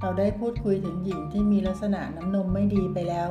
[0.00, 3.28] เราได้พูดคุยถึงหญิงที่มีลักษณะน้ำนมไม่ดีไปแล้ว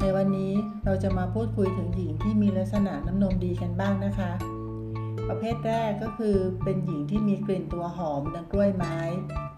[0.00, 0.52] ในวันนี้
[0.84, 4.30] เราจะมาพูดคุยถึงหญิงที่มีลักษณะน้ำนมดีกันบ้างนะคะ
[5.28, 8.98] ประเภทแรกก็คือเป็นหญิงที่มีกลิ่นตัวหอมดังกล้วยไม้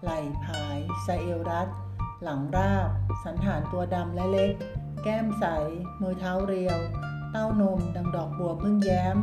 [0.01, 1.67] ไหล่ผายไซเอลรัด
[2.23, 2.89] หลังราบ
[3.23, 4.53] สันฐานตัวดำและเล็ก
[5.03, 5.45] แก้มใส
[6.01, 6.77] มือเท้าเรียว
[7.31, 9.15] เต้านม ดังดอกบัวพึ่งแย้ม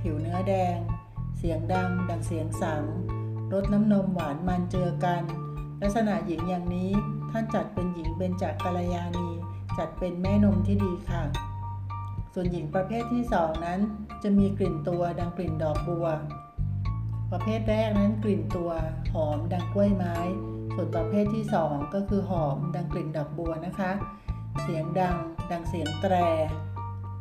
[0.00, 0.78] ผิวเนื้อแดง
[1.38, 2.84] เสียงดัง ดังเสียงสัง
[3.52, 5.22] รสน้ำนมหวานมันเจอกัน
[5.86, 6.90] ลักษณะหญิงอย่างนี้
[7.30, 9.28] ท่านจัดเป็นหญิงเบญจกัลยาณี
[9.78, 11.22] จัดเป็นแม่นมที่ดีค่ะ
[12.34, 13.80] ส่วนหญิงประเภทที่สองนั้น
[14.22, 16.06] จะมีกลิ่นตัวดังกลิ่นดอกบัว
[17.30, 18.70] ประเภทแรกนั้นกลิ่นตัว
[19.12, 20.16] หอมดังกล้วยไม้
[20.74, 23.92] ส่วนประเภทที่สองก็คือหอมดังกลิ่นดอกบัวนะคะ
[24.62, 25.16] เสียงดัง
[25.50, 26.14] ดังเสียงแตร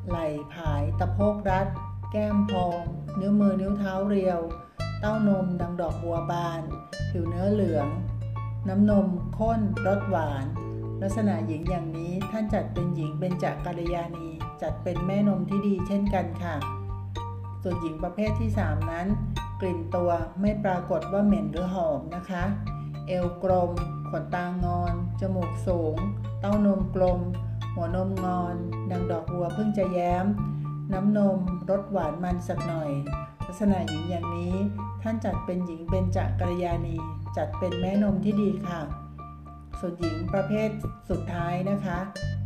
[0.08, 1.68] ไหล่ผายตะโพกรัด
[2.12, 2.84] แก้มพอง
[3.20, 4.40] นิ้วมือนิ้วเท้าเรียว
[5.00, 6.62] เต้านมดังดอกบัวบาน
[7.10, 7.88] ผิวเนื้อเหลือง
[8.70, 10.46] น้ำนมข้นรสหวาน
[11.02, 14.30] ลักษณะหญิงอย่างนี้ท่านจัดเป็นหญิงเบญจกัลยาณี
[14.62, 16.56] จัดเป็นแม่นมที่ดีเช่นกันค่ะ
[17.62, 19.08] ส่วนหญิงประเภทที่ 3 นั้น
[19.62, 22.44] กลิ่นตัวไม่ปรากฏว่าเหม็นหรือหอมนะคะ
[23.08, 23.72] เอวกลม
[24.10, 25.96] ขนตางอน จมูกสูง
[26.40, 27.20] เต้านมกลม
[27.76, 28.56] หัวนมงอน
[28.92, 30.26] ดังดอกบัวเพิ่งจะแย้ม
[30.92, 31.40] น้ำนม
[31.70, 32.92] รสหวานมันสักหน่อย
[33.46, 34.56] ลักษณะหญิงอย่างนี้
[35.02, 36.96] ท่านจัดเป็นหญิงเบญจกัลยาณี
[37.38, 38.82] จัดเป็นแม่นมที่ดีค่ะ
[39.80, 40.70] ส่วนหญิงประเภท
[41.10, 42.00] สุดท้ายนะคะ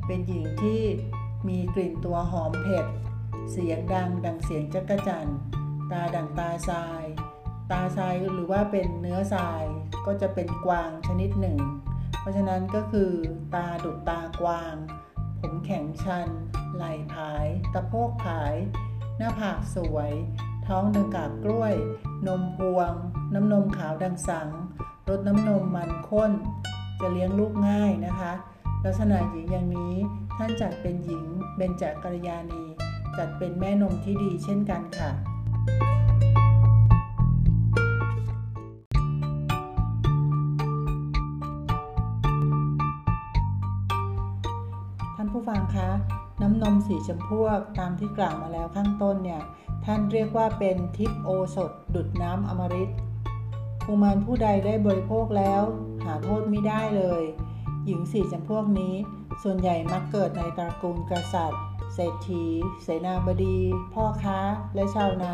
[0.08, 0.82] เป็นหญิงที่
[1.48, 2.86] มีกลิ่นตัวหอมเผ็ด
[3.52, 5.28] เสียงดังดังเสียงจักระจัน
[5.92, 7.04] ตาดังตาทราย
[7.72, 9.64] ตาทรายหรือว่าเป็นเนื้อทราย
[10.06, 11.60] ก็จะเป็นกวางชนิดหนึ่ง
[12.20, 13.12] เพราะฉะนั้นก็คือ
[13.56, 14.76] ตาดุดตากวาง
[15.40, 16.28] ผมแข็งชัน
[16.76, 18.56] ไหล่ผาย ตะโพกผาย
[19.18, 20.12] หน้าผากสวย
[20.68, 21.74] ท้องดังกาบกล้วย
[22.28, 22.92] นมพวง
[23.34, 24.50] น้ำนมขาวดังสัง
[25.10, 26.32] รสน้ำนมมันข้น
[27.02, 28.34] จะเลี้ยงลูกง่ายนะคะ
[28.84, 29.96] ลักษณะหญิงอย่างนี้
[30.38, 31.26] ท่านจัดเป็นหญิง
[31.58, 32.64] เบญจกัลยาณี
[33.18, 45.90] จัดเป็นแม่นมที่ดีเช่นกันค่ะานผู้ฟังคะ
[46.42, 47.40] น้ำนมสีชมพู
[47.80, 49.42] ตามที่กล่าวมาแล้วข้างต้นเนี่ย
[49.86, 52.90] ท่านเรียกว่าเป็นทิพโอสถ ดุดน้ำอมฤต
[53.84, 55.62] ภูมานผู้ใดได้บริโภคแล้ว
[56.04, 57.24] หาโทษไม่ได้เลย
[57.86, 58.96] หญิงสี่จำพวกนี้
[59.44, 61.62] ส่วนใหญ่มักเกิดในตระกูลกษัตริย์
[61.94, 62.44] เศรษฐี
[62.84, 63.58] เสนาบดี
[63.94, 64.40] พ่อค้า
[64.76, 65.34] และชาวนา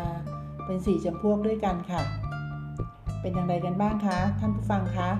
[0.64, 2.02] เป็นสี่จำพวกด้วยกันค่ะ
[3.20, 5.10] เป็นอย่างไรกันบ้างคะ ท่านผู้ฟังคะ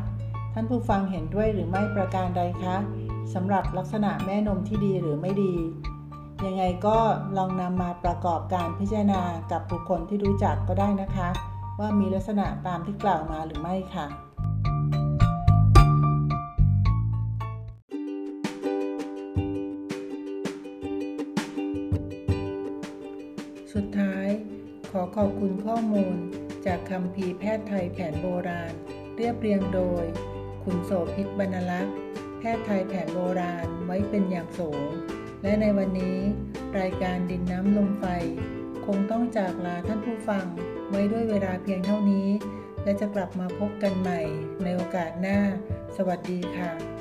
[0.55, 2.77] ท่านผู้ฟังเห็นด้วยหรือไม่ประการใดคะ
[3.35, 5.55] สำหรับลักษณะแม่นมที่ดีหรือไม่ดี
[6.47, 6.99] ยังไงก็
[7.37, 11.29] ลองนำมาประกอบการพิจารณากับบุคคลที่รู้จักก็ได้นะคะ
[11.79, 14.07] ว่ามีลักษณะตามที่กล่าวมาหรือไม่ค่ะ
[23.75, 24.29] สุดท้าย
[24.91, 26.17] ขอขอบคุณข้อมูล
[26.67, 28.73] จากคำพีร์แพทย์ไทยแผนโบราณ
[29.17, 30.05] เรียบเรียงโดย
[30.65, 31.95] คุณโสภิตบรรลักษ์
[32.45, 34.89] พทย์ไทยแผนโบราณไว้เป็นอย่างสูง
[35.43, 36.19] และในวันนี้
[36.81, 38.07] รายการดินน้ำลมไฟ
[38.87, 40.47] คงต้องจากลาท่านผู้ฟัง
[40.91, 42.29] ไว้ด้วยเวลาเพียงเท่านี้
[42.85, 44.21] และจะกลับมาพบกันใหม่
[44.65, 45.39] ในโอกาสหน้า
[45.97, 46.94] สวัสดีค่ะ